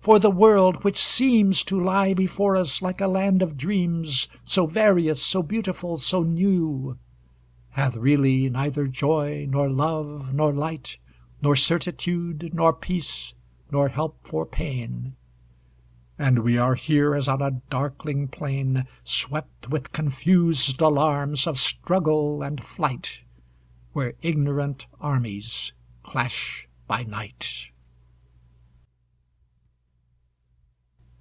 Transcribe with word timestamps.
for 0.00 0.18
the 0.18 0.30
world, 0.30 0.84
which 0.84 0.96
seems 0.96 1.62
To 1.64 1.78
lie 1.78 2.14
before 2.14 2.56
us 2.56 2.80
like 2.80 3.02
a 3.02 3.06
land 3.06 3.42
of 3.42 3.58
dreams, 3.58 4.26
So 4.42 4.64
various, 4.64 5.22
so 5.22 5.42
beautiful, 5.42 5.98
so 5.98 6.22
new, 6.22 6.96
Hath 7.72 7.94
really 7.94 8.48
neither 8.48 8.86
joy, 8.86 9.46
nor 9.50 9.68
love, 9.68 10.32
nor 10.32 10.50
light, 10.54 10.96
Nor 11.42 11.56
certitude, 11.56 12.54
nor 12.54 12.72
peace, 12.72 13.34
nor 13.70 13.90
help 13.90 14.26
for 14.26 14.46
pain; 14.46 15.14
And 16.18 16.38
we 16.38 16.56
are 16.56 16.74
here 16.74 17.14
as 17.14 17.28
on 17.28 17.42
a 17.42 17.60
darkling 17.68 18.28
plain 18.28 18.86
Swept 19.04 19.68
with 19.68 19.92
confused 19.92 20.80
alarms 20.80 21.46
of 21.46 21.58
struggle 21.58 22.40
and 22.42 22.64
flight, 22.64 23.20
Where 23.92 24.14
ignorant 24.22 24.86
armies 25.02 25.74
clash 26.02 26.66
by 26.86 27.02
night. 27.02 27.72